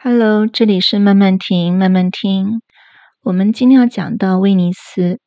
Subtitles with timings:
[0.00, 2.60] Hello，这里是慢慢听，慢慢听。
[3.20, 5.18] 我们今天要讲到威尼斯。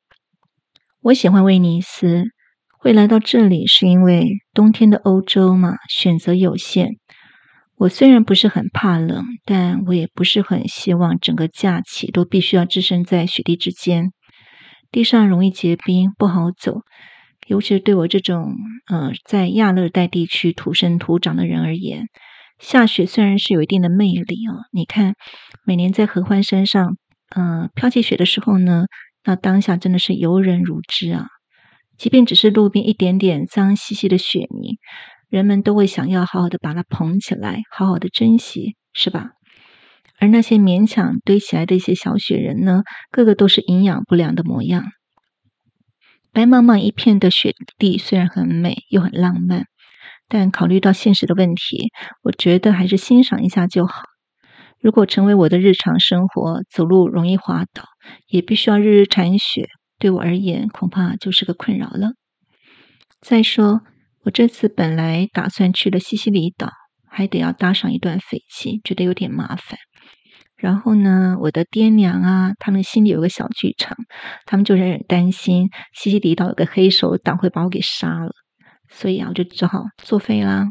[1.02, 2.24] 我喜欢威尼斯，
[2.80, 6.92] 会来到这里是因为冬天的欧洲嘛，选择有限。
[7.76, 14.14] 我虽然不是很怕冷，但我也不是很希望整个假期都必须要置身在雪地之间。
[14.90, 16.80] 地上容易结冰，不好走，
[17.46, 18.56] 尤其是对我这种
[18.90, 22.08] 呃在亚热带地区土生土长的人而言。
[22.62, 25.16] 下雪虽然是有一定的魅力哦，你看，
[25.66, 26.96] 每年在合欢山上，
[27.36, 28.86] 嗯、飘起雪的时候呢，
[29.24, 31.26] 那当下真的是游人如织啊。
[31.98, 34.78] 即便只是路边一点点脏兮兮的雪泥，
[35.28, 39.32] 人们都会想要好好的把它捧起来，好好的珍惜，是吧？
[40.20, 44.86] 而那些勉强堆起来的一些小雪人呢，个个都是营养不良的模样。
[46.32, 49.66] 白茫茫一片的雪地虽然很美，又很浪漫。
[50.34, 51.90] 但考虑到现实的问题，
[52.24, 54.04] 我觉得还是欣赏一下就好。
[54.80, 57.84] 如果成为我的日常生活，走路容易滑倒，
[58.30, 59.68] 也必须要日日铲雪，
[60.00, 62.14] 对我而言恐怕就是个困扰了。
[63.20, 63.82] 再说，
[64.24, 66.70] 我这次本来打算去了西西里岛，
[67.10, 69.78] 还得要搭上一段飞机，觉得有点麻烦。
[70.56, 73.98] 然后呢，我的爹娘啊，他们心里有个小剧场，
[74.46, 78.32] 他们就有点担心西西里岛有个黑手党会把我给杀了。
[78.92, 80.68] 所以啊，我就只好作废啦。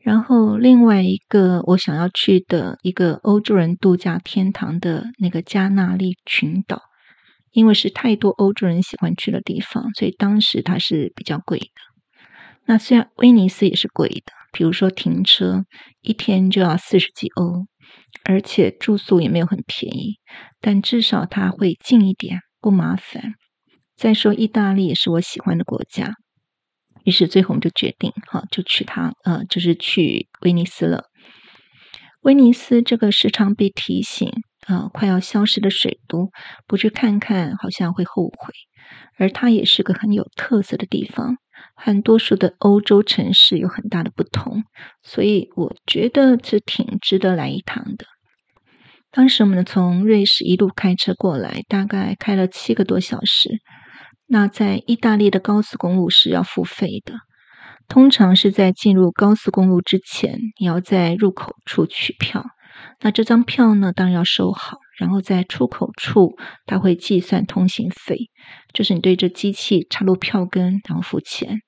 [0.00, 6.82] 然后另外一个我想要去的一个欧洲人度假天堂的那个加那利群岛，
[7.52, 11.66] 因为是太多欧洲人喜欢去的地方，所以当时它是比较贵的。
[12.64, 15.64] 那虽然威尼斯也是贵的，比如说停车
[16.00, 17.66] 一天就要四十几欧，
[18.24, 20.14] 而且住宿也没有很便宜，
[20.60, 23.34] 但至少它会近一点，不麻烦。
[23.96, 26.14] 再说意大利也是我喜欢的国家。
[27.04, 31.04] 于是最后我们就决定，哈，就去他，呃，就是去威尼斯了。
[32.22, 34.30] 威尼斯这个时常被提醒，
[34.66, 36.30] 啊、快要消失的水都，
[36.66, 38.54] 不去看看好像会后悔。
[39.16, 41.36] 而它也是个很有特色的地方，
[41.74, 44.62] 和多数的欧洲城市有很大的不同，
[45.02, 48.06] 所以我觉得是挺值得来一趟的。
[49.10, 53.50] 当时我们从瑞士一路开车过来，大概开了七个多小时。
[54.34, 57.16] 那在意大利的高速公路是要付费的，
[57.86, 62.42] 通常是在进入高速公路之前，你要在入口处取票。
[63.02, 68.30] 那这张票呢，当然要收好，然后在出口处他会计算通行费，
[68.72, 71.58] 就是你对着机器插入票根，然后付钱。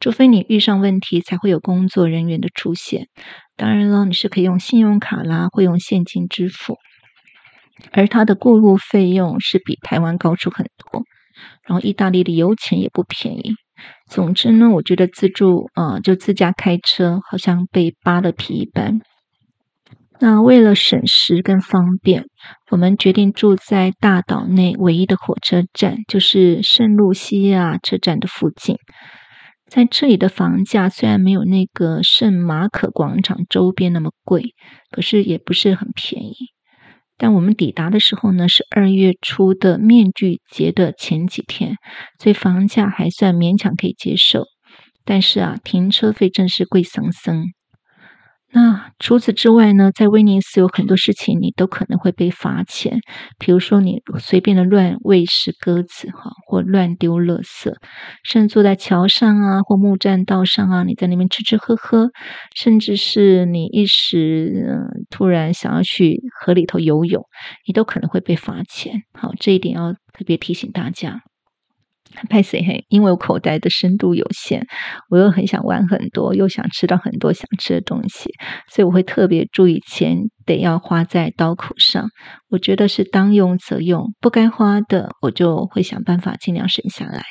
[0.00, 3.06] 除非你遇上问题，才会有工作人员的出现。
[3.56, 6.78] 当然了，你是可以用信用卡啦，会用现金支付。
[7.92, 11.04] 而它的过路费用是比台湾高出很多。
[11.66, 13.52] 然后意大利的油钱也不便宜。
[14.08, 19.00] 总之呢，我觉得自助啊、呃，就自驾开车，好像被扒了皮一般。
[20.18, 22.24] 那为了省时跟方便，
[22.70, 28.76] 我们决定住在大岛内唯一的火车站，就是圣路西亚车站的附近。
[29.66, 34.54] 在这里的房价虽然没有那个圣马可广场周边那么贵，
[34.90, 36.36] 可是也不是很便宜。
[37.18, 41.76] 但我们抵达的时候呢，是二月初的面具节的前几天，
[42.22, 44.44] 所以房价还算勉强可以接受。
[45.04, 47.55] 但是啊，停车费真是贵森森。
[48.56, 53.00] 那除此之外呢，在威尼斯有很多事情你都可能会被罚钱，
[53.38, 57.70] 比如说你随便的乱喂食鸽子哈，或乱丢垃圾，
[58.24, 62.08] 甚至坐在桥上啊或木栈道上啊，你在那边吃吃喝喝，
[62.54, 67.26] 甚至是你一时嗯突然想要去河里头游泳，
[67.66, 69.02] 你都可能会被罚钱。
[69.12, 71.20] 好，这一点要特别提醒大家。
[72.30, 74.64] 拍谁嘿，因为我口袋的深度有限，
[75.10, 78.30] 我又很想玩很多，又想吃到很多想吃的东西，
[78.72, 82.08] 所以我会特别注意钱得要花在刀口上。
[82.48, 87.22] 我觉得是当用则用，不该花的我就会想办法尽量省下来。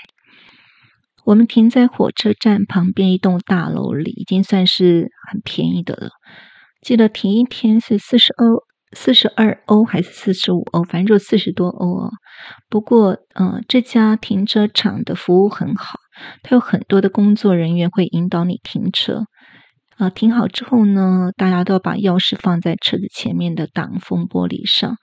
[1.26, 6.10] 我们停在火车站旁边一栋大楼里，已经算是很便宜的了。
[6.82, 8.65] 记得停一天是四十欧。
[8.92, 12.12] 四十二欧还是四十五欧，反正就四十多欧哦。
[12.70, 16.00] 不过，呃，这家停车场的服务很好，
[16.44, 19.26] 它有很多的工作人员会引导你停车。
[19.98, 24.98] 啊、停好之后呢，大家都要把钥匙放在车子前面的挡风玻璃上，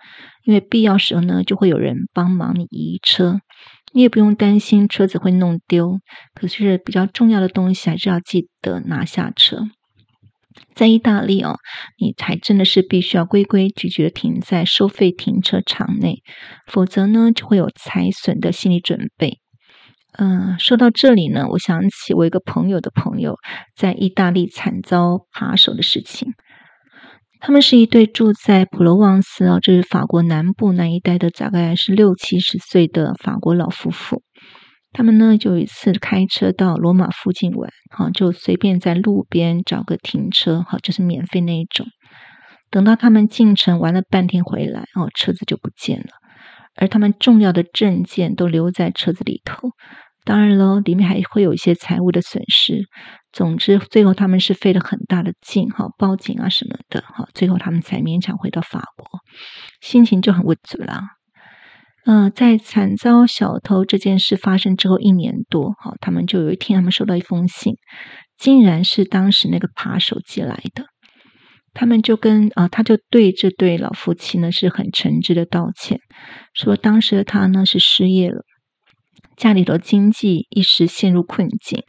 [0.45, 3.41] 因为必要时候呢，就会有人帮忙你移车。
[3.95, 5.99] 你也不用担心车子会弄丢，
[6.35, 9.67] 可是比较重要的东西还是要记得拿下车。
[10.75, 11.57] 在意大利哦，
[11.99, 16.23] 你还真的是必须要规规矩矩的停在收费停车场内，
[16.67, 19.39] 否则呢就会有财损的心理准备。
[20.19, 23.37] 嗯、说到这里呢，我想起我一个朋友的朋友
[23.75, 26.35] 在意大利惨遭扒手的事情。
[27.41, 34.23] 他们是一对住在普罗旺斯啊，这是法国南部那一带的，大概是六七十岁的法国老夫妇。
[34.93, 41.87] 他们呢，就有一次开车到罗马附近玩，哈，就随便在路边找个停车，哈，就是免费那一种。
[42.71, 46.09] 等到他们进城玩了半天回来，哦，车子就不见了，
[46.75, 49.71] 而他们重要的证件都留在车子里头。
[50.25, 52.85] 当然喽，里面还会有一些财物的损失。
[53.33, 59.21] 总之，最后他们是费了很大的劲，哈，报警啊什么的，哈，最后他们才勉强回到法国，
[59.81, 60.79] 心情就很郁卒
[62.05, 62.15] 了。
[62.23, 67.75] 呃，在惨遭小偷这件事发生之后一年多，哈，他们就有一天，他们收到一封信，
[68.37, 70.87] 竟然是当时那个扒手寄来的。
[71.75, 76.01] 他们就跟啊，他就对这对老夫妻呢是很诚挚的道歉，
[76.53, 78.43] 说当时的他呢是失业了，
[79.39, 81.83] 家里头经济一时陷入困境，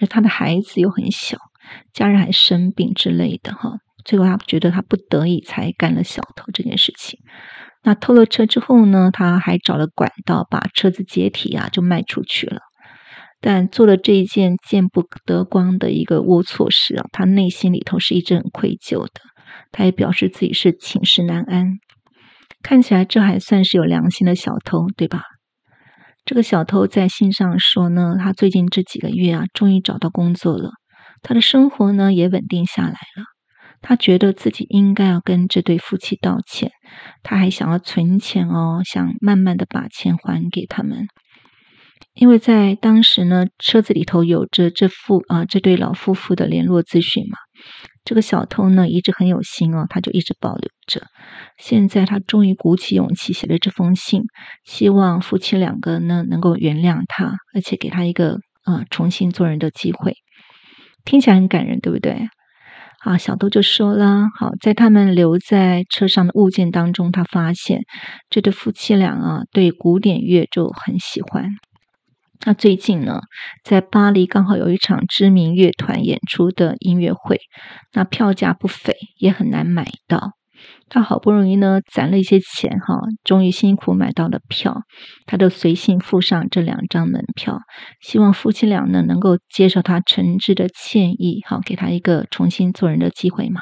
[0.00, 1.38] 而他的孩子又很小，
[1.92, 3.78] 家人还生病之类的，哈。
[4.04, 7.20] 最后他觉得他不得已才干了小偷这件事情。
[7.82, 12.60] 那偷了车之后呢，他还找了管道把车子解体啊，就卖出去了。
[13.40, 19.12] 但做了这一件见不得光的一个龌龊事啊，他内心里头是一直很愧疚的。
[19.70, 21.78] 他也表示自己是寝食难安。
[22.62, 25.22] 看起来这还算是有良心的小偷，对吧？
[26.24, 30.72] 这个小偷在信上说呢，他最近这几个月啊，终于找到工作了，
[31.22, 33.37] 他的生活呢也稳定下来了。
[33.80, 36.72] 他觉得自己应该要跟这对夫妻道歉，
[37.22, 41.06] 他还想要存钱哦，想慢慢的把钱还给他们。
[42.14, 47.38] 因为在当时呢，车子里头有着这夫啊这对老夫妇的联络资讯嘛，
[48.04, 51.06] 这个小偷呢一直很有心哦，他就一直保留着。
[51.58, 54.22] 现在他终于鼓起勇气写了这封信，
[54.64, 60.14] 希望夫妻两个呢能够原谅他，而且给他一个啊重新做人的机会。
[61.04, 62.28] 听起来很感人，对不对？
[62.98, 67.82] 啊，小豆就说了，好，在他们留在车上的物件当中，他发现
[68.28, 71.50] 这对夫妻俩啊，对古典乐就很喜欢。
[72.44, 73.20] 那最近呢，
[73.64, 77.40] 在巴黎刚好有一场知名乐团演出的音乐会，
[77.92, 80.37] 那票价不菲，也很难买到。
[80.90, 84.82] 他好不容易呢攒了一些钱哈，终于辛苦买到了票，
[85.26, 87.60] 他就随信附上这两张门票，
[88.00, 93.60] 希望夫妻俩呢能够接受他诚挚的歉意，好给他一个重新做人的机会嘛。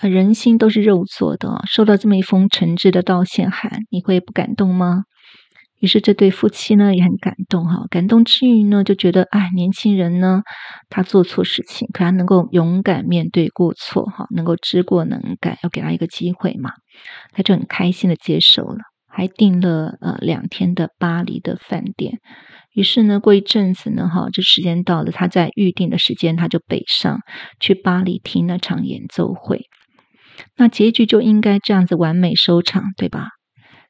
[0.00, 5.04] 人心都是肉做的，收到这么一封诚挚的道歉函，你会不感动吗？
[5.82, 10.42] 于是这对夫妻呢也很感动哈，感动之余呢就觉得，哎，年轻人呢
[10.88, 16.70] 他做错事情，可他能够勇敢面对过错哈，能够知过能改，要给他一个机会嘛，
[17.32, 22.20] 他就很开心的接受了，还订了呃两天的巴黎的饭店。
[22.74, 27.18] 于是呢过一阵子呢哈，这时间到了，他在预定的时间他就北上
[27.58, 29.66] 去巴黎听那场演奏会，
[30.56, 33.30] 那结局就应该这样子完美收场，对吧？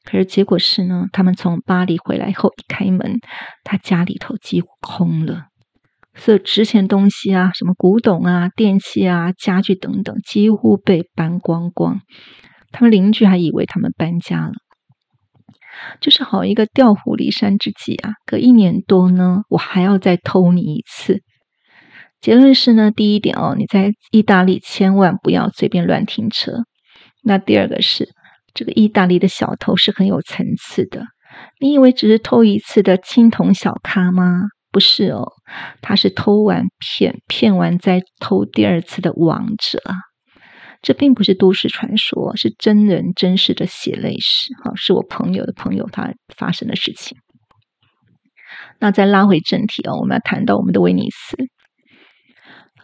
[0.04, 3.20] 可是结果是呢，他们从巴黎回来后一开门，
[3.62, 5.44] 他家里头几乎空了，
[6.16, 12.00] 所有值钱东西啊，什么古董啊、电器啊、家具等等，几乎被搬光光。
[12.72, 14.52] 他们邻居还以为他们搬家了，
[16.00, 18.14] 就是好一个调虎离山之计啊！
[18.26, 21.22] 隔一年多呢，我还要再偷你一次。
[22.20, 26.64] 结论是呢，第一点哦，你在意大利千万不要随便乱停车。
[27.22, 28.08] 那第二个是。
[28.54, 31.04] 这个意大利的小偷是很有层次的，
[31.60, 34.42] 你以为只是偷一次的青铜小咖吗？
[34.70, 35.32] 不是哦，
[35.80, 39.80] 他是偷完骗，骗完再偷第二次的王者。
[40.80, 44.52] 这并不是都市传说，是真人真事的血泪史。
[44.64, 47.16] 哈，是我朋友的朋友他发生的事情。
[48.80, 51.36] 那再拉回正题哦，我们要谈到我们的威尼斯。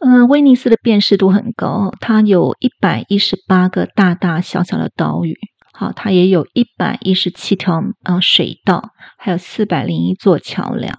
[0.00, 5.36] 嗯、威尼斯的辨识度很高，它有一百一十八个大大小小的岛屿。
[5.78, 10.98] 好，它也有一百一十七条啊水道，还有四百零一座桥梁。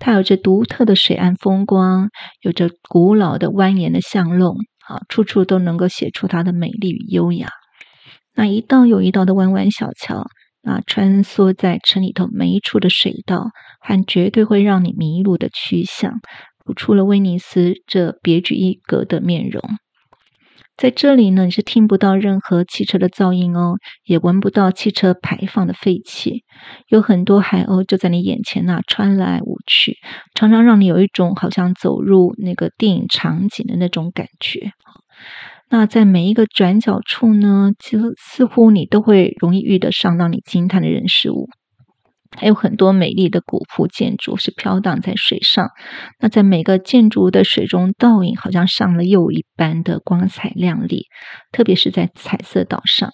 [0.00, 2.08] 它有着独特的水岸风光，
[2.40, 4.56] 有着古老的蜿蜒的巷弄，
[4.88, 7.50] 啊，处处都能够写出它的美丽与优雅。
[8.34, 10.26] 那一道又一道的弯弯小桥
[10.64, 13.50] 啊，穿梭在城里头每一处的水道，
[13.80, 16.14] 和绝对会让你迷路的曲巷，
[16.64, 19.62] 谱出了威尼斯这别具一格的面容。
[20.80, 26.42] 在这里呢，你是听不到任何汽车的噪音哦，也闻不到汽车排放的废气。
[26.88, 29.98] 有很多海鸥就在你眼前呐、穿来舞去，
[30.34, 34.70] 常常让你有一种好像走入那个电影场景的那种感觉。
[35.68, 41.50] 那在每一个转角处呢，其实似乎你都会容易遇得上让你惊叹的人事物。
[42.40, 45.68] 还有很多美丽的古朴建筑是飘荡在水上。
[46.18, 51.04] 那在每个建筑的水中倒影，好像上了釉一般的光彩亮丽，
[51.52, 53.10] 特别是在彩色岛上。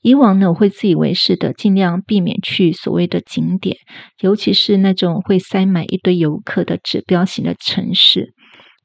[0.00, 3.76] 以往呢，我会自以为是的，尽量避免去所谓的景点，
[4.22, 8.32] 尤其是那种会塞满一堆游客的指标型的城市。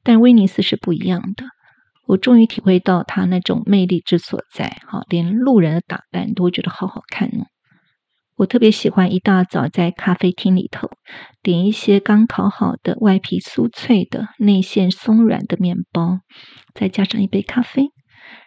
[0.02, 1.44] 但威尼斯是不一样的，
[2.06, 4.76] 我终于体会到它那种魅力之所在。
[4.86, 7.46] 哈，连路人的打扮都会觉得好好看呢。
[8.38, 10.88] 我特别喜欢一大早在咖啡厅里头
[11.42, 16.20] 点一些刚烤好的、外皮酥脆的、内馅松软的面包，
[16.72, 17.88] 再加上一杯咖啡。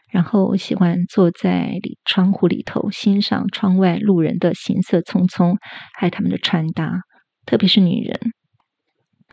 [0.09, 5.57] 然后我喜欢坐在里窗户里头，欣赏窗外路人的行色匆匆，
[5.93, 7.01] 还有他们的穿搭，
[7.45, 8.17] 特别是女人。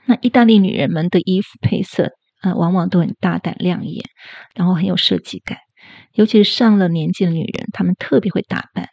[0.06, 2.10] 那意大利女人们的衣服配色，
[2.42, 4.04] 呃，往往都很大胆亮眼，
[4.56, 5.58] 然后很有设计感。
[6.14, 8.88] 尤其是上了年纪的女人，她们特别会打扮，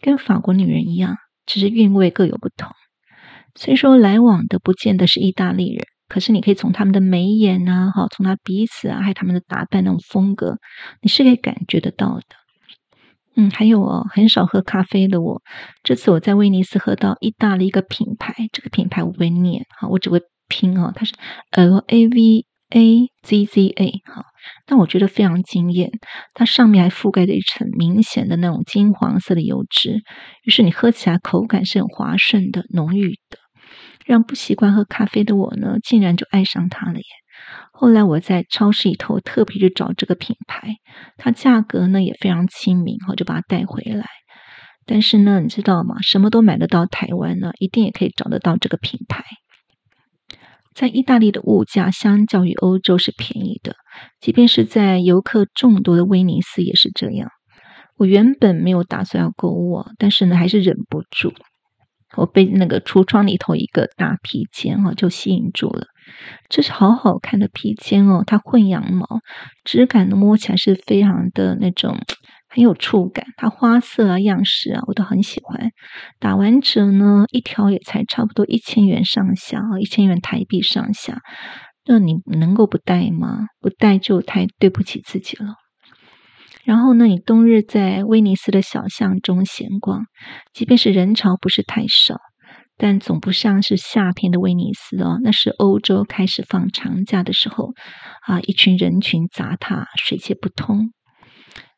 [0.00, 1.16] 跟法国女人一样，
[1.46, 2.70] 只是韵味各有不同。
[3.54, 5.86] 虽说来往的不见得是意大利人。
[6.08, 10.58] 可是你可以从他们的眉眼啊，哈，从他鼻子啊，还有他们的打扮那种风格，
[11.02, 12.24] 你是可以感觉得到的。
[13.36, 15.40] 嗯，还有哦，很少喝咖啡的我，
[15.84, 21.14] 这次我在威尼斯喝到意大利一个品牌，这个品牌我不会念，哈，我只会拼哦，它是
[21.52, 24.24] L A V A Z Z A，哈，
[24.66, 25.90] 但我觉得非常惊艳，
[26.34, 30.00] 它上面还覆盖着一层明显的那种金黄色的油脂，
[30.44, 33.38] 于是你喝起来口感是很滑顺的、浓郁的。
[34.06, 37.04] 让不习惯喝咖啡的我呢，竟然就爱上它了耶！
[37.72, 40.76] 后来我在超市里头特别去找这个品牌，
[41.16, 44.06] 它价格呢也非常亲民，我就把它带回来。
[44.86, 45.96] 但是呢，你知道吗？
[46.02, 49.24] 什么都买得到台湾呢，一定也可以找得到这个品牌。
[50.80, 53.76] 在意大利的物价相较于欧洲是便宜的，
[54.18, 57.28] 即便是在游客众多的威尼斯也是这样。
[57.98, 61.34] 我原本没有打算要购物，但是呢，还是忍不住。
[62.16, 65.86] 我被那个橱窗里头一个大披肩哦，就吸引住了。
[66.48, 69.06] 这是好好看的披肩哦，它混羊毛，
[69.64, 71.98] 质感呢摸起来是非常的那种
[72.50, 73.24] 很有触感。
[73.36, 75.70] 它花色啊、样式啊，我都很喜欢。
[76.18, 81.20] 打完折呢，一条也才差不多一千元上下啊，一千元台币上下。
[81.86, 83.46] 那你能够不戴吗？
[83.60, 85.54] 不戴就太对不起自己了。
[86.62, 90.04] 然后呢，你冬日在威尼斯的小巷中闲逛，
[90.52, 92.18] 即便是人潮不是太少，
[92.76, 95.18] 但总不像是夏天的威尼斯哦。
[95.22, 97.72] 那是欧洲开始放长假的时候
[98.26, 100.90] 啊，一群人群杂沓，水泄不通。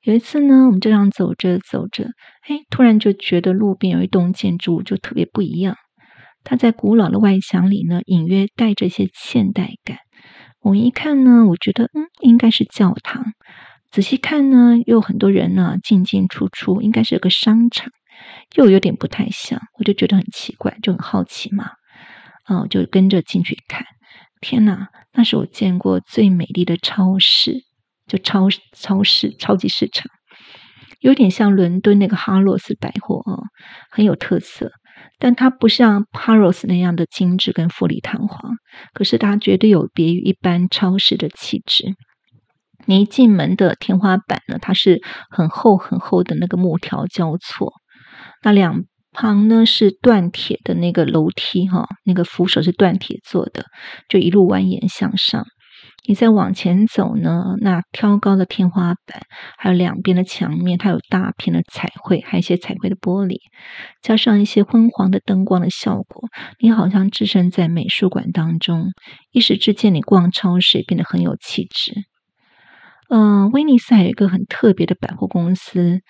[0.02, 2.06] 有一次呢，我们这样走着走着，
[2.49, 5.76] 哎，突然就觉得路边有一栋建筑物就特别不一样。
[6.42, 9.99] 它在古老的外墙里呢，隐约带着一些现代感。
[10.61, 13.26] 我一看呢，我觉得嗯，应该是教堂。
[13.92, 17.92] 仔细看呢，又有很多人呢进进出出，应该是个商场，
[18.56, 21.71] 又有点不太像，我就觉得很奇怪，就很好奇嘛，
[22.42, 23.85] 啊，我就跟着进去看。
[24.40, 27.62] 天哪，那是我见过最美丽的超市，
[28.12, 30.04] 就超超市超级市场，
[31.00, 33.40] 有点像伦敦那个哈罗斯百货啊，
[33.90, 34.71] 很有特色，
[35.19, 38.52] 但它不像哈罗斯那样的精致跟富丽堂皇，
[38.92, 41.95] 可是它绝对有别于一般超市的气质。
[42.85, 45.00] 你一进门的天花板呢，它是
[45.31, 47.73] 很厚很厚的那个木条交错，
[48.42, 53.64] 那两旁呢是锻铁的那个楼梯哈，那个扶手是锻铁做的，
[54.11, 55.47] 就一路蜿蜒向上。
[56.04, 59.23] 你再往前走呢，那挑高的天花板，
[59.56, 63.37] 还有两边的墙面，它有大片的彩绘，还有一些彩绘的玻璃，
[64.02, 66.28] 加上一些昏黄的灯光的效果，
[66.59, 68.87] 你好像置身在美术馆当中，
[69.30, 71.94] 一时之间你逛超市变得很有气质。
[73.09, 76.00] 嗯，威尼斯还有一个很特别的百货公司，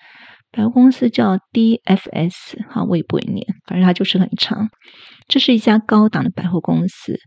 [0.55, 4.69] 百货公司叫 DFS，哈，我也不会念，反正它就是很长。
[5.27, 7.17] 这是一家高档的百货公司，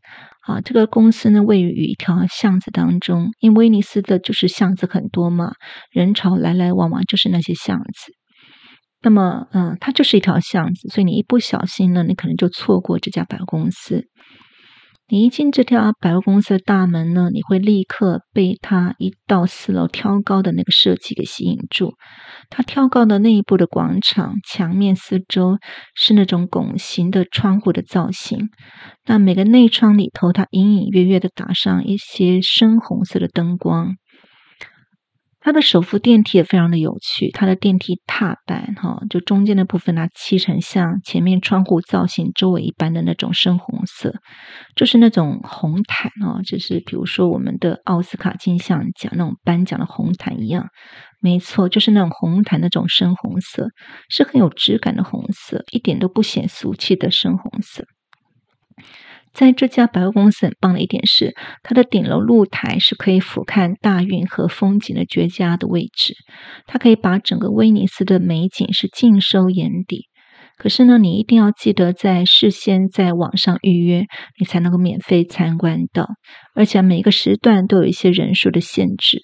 [0.46, 5.54] 啊，这个公司呢位于一条巷子当中，因为威尼斯的就是巷子很多嘛，
[5.90, 8.12] 人潮来来往往就是那些巷子。
[9.02, 14.04] 那么，嗯，它就是一条巷子，所以你一不小心呢，你可能就错过这家百货公司。
[15.08, 21.94] 你一进这条百货公司的大门呢，你会立刻被它一到四楼挑高的那个设计给吸引住。
[22.50, 25.58] 它挑高的内部的广场墙面四周
[25.94, 28.48] 是那种拱形的窗户的造型。
[29.06, 33.94] 那每个内窗里头，它隐隐约约的打上一些深红色的灯光。
[35.46, 44.12] 它的手扶电梯也非常的有趣，它的电梯踏板哈，就中间的部分它漆成像前面窗户造型周围一般的那种深红色，
[44.74, 50.66] 就是那种红毯哦，就是比如说我们的奥斯卡金像奖那种颁奖的红毯一样，
[51.20, 53.68] 没错，就是那种红毯那种深红色，
[54.08, 57.84] 是很有质感的红色，一点都不显俗气的深红色。
[59.36, 66.14] 在这家百货公司很棒的一点是，它的顶楼露台是可以俯瞰大运河风景的绝佳的位置，
[66.66, 70.06] 它可以把整个威尼斯的美景是尽收眼底。
[70.56, 74.06] 可是呢，你一定要记得在事先在网上预约，
[74.40, 76.08] 你才能够免费参观到，
[76.54, 79.20] 而且每个时段都有一些人数的限制。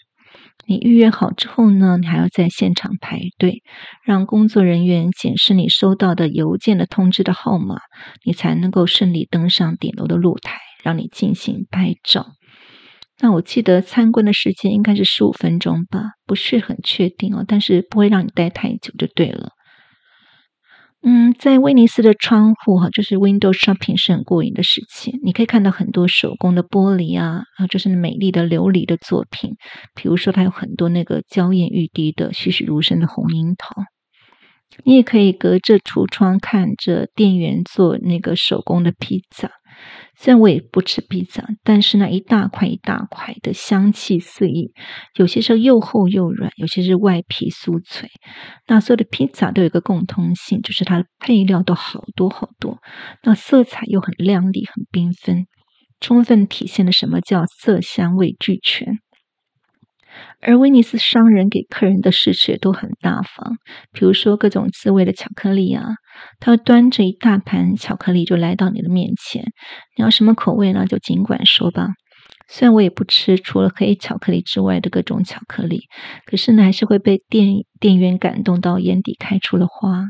[0.67, 3.63] 你预约好之后呢，你还要在现场排队，
[4.05, 7.77] 让工作人员显示你收到的邮件的通知的号码，
[8.25, 12.27] 你才能够顺利登上顶楼的露台，让你进行拍照。
[13.21, 19.51] 那我记得参观的时间应该是十五分钟吧，不是很确定哦，但是不会让你待太久就对了。
[21.05, 25.19] 嗯，在威尼斯的窗户哈，就是 window shopping 是很过瘾的事情。
[25.25, 29.57] 你可以看到很多手工的玻璃啊，啊，就是美丽的琉璃的作品。
[29.97, 33.83] 比如说，它有很多那个娇艳欲滴的栩栩如生的红樱桃。
[34.85, 39.51] 你也可以隔着橱窗看着店员做那个手工的披萨。
[40.15, 44.73] 虽然我也不吃披萨，但是那一大块一大块的香气四溢，
[45.17, 48.11] 有些时候又厚又软，有些是外皮酥脆。
[48.67, 52.79] 那所有的披萨都有一个共通性，就是它的配料都好多好多，
[53.23, 55.47] 那色彩又很亮丽、很缤纷，
[56.01, 58.99] 充分体现了什么叫色香味俱全。
[60.41, 63.57] 而威尼斯商人给客人的试吃也都很大方，
[63.93, 65.87] 比如说各种滋味的巧克力啊，
[66.41, 69.45] 他会端着一大盘巧克力就来到你的面前，
[69.97, 70.87] 你要什么口味呢？
[70.87, 71.91] 就尽管说吧。
[72.49, 75.83] 虽然我也不吃除了黑巧克力之外的各种巧克力，
[76.27, 80.09] 可是呢，还是会被店店员感动到眼底开出了花。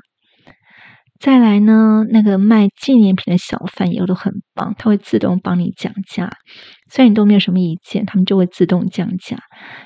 [1.20, 6.32] 再来呢，那个卖纪念品的小贩也都很棒，他会自动帮你讲价，
[6.90, 9.38] 虽然你都没有什么意见，他们就会自动降价。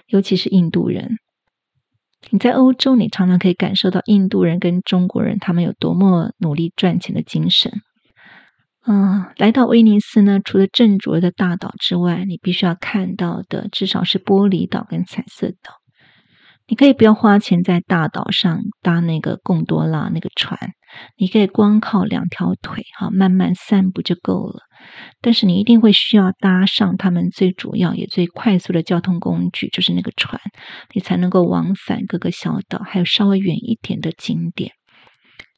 [0.07, 1.19] 尤其是印度人，
[2.31, 7.73] 你在欧洲，你常常可以感受到印度人跟中国人他们有多么努力赚钱的精神。
[8.87, 15.75] 嗯，来到威尼斯呢，除了正着的大岛之外，你必须要看到的至少是玻璃岛跟彩色岛。
[16.69, 20.59] 你可以不要花钱在大岛上搭那个贡多拉那个船，
[21.17, 24.61] 你可以光靠两条腿哈慢慢散步就够了。
[25.21, 30.41] 但是你一定会需要搭上他们最主要也最快速的交通工具，就是那个船，
[30.95, 34.73] 你才能够往返各个小岛，还有稍微远一点的景点。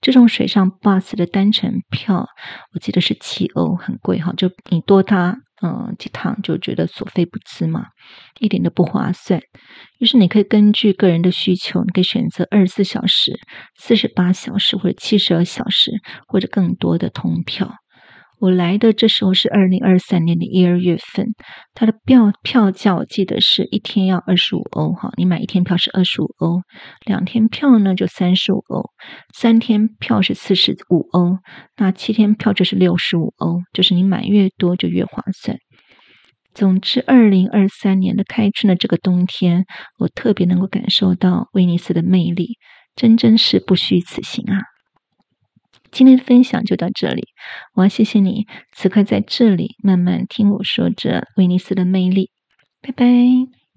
[0.01, 2.27] 这种水上 bus 的单程票，
[2.73, 5.39] 我记得是七欧，很贵哈，就你多搭。
[5.61, 7.87] 嗯，几趟就觉得所费不貲嘛，
[8.39, 9.41] 一点都不划算。
[9.99, 13.33] 于是你可以根据个人的需求，你可以选择二十四小时、
[13.75, 15.91] 四十八小时或者七十二小时
[16.29, 17.75] 或者更多的通票。
[18.41, 21.35] 我来的这时候是二零二三年的一二月份，
[21.75, 26.63] 它的票票价我记得是一天要二十五欧哈，你买一天票是二十五欧，
[27.05, 28.91] 两天票呢就三十五欧，
[29.35, 31.39] 三天票是四十五欧，
[31.77, 35.59] 那七天票就是六十五欧，就是你买越多就越划算。
[36.55, 39.65] 总之，二零二三年的开春的这个冬天，
[39.99, 42.59] 我特别能够感受到威尼斯的魅力，
[42.95, 44.63] 真真是不虚此行啊！
[45.91, 47.29] 今天的分享就到这里，
[47.75, 52.31] 我要谢谢你此刻在这里慢慢听我说着威尼斯的魅力，
[52.81, 53.68] 拜拜。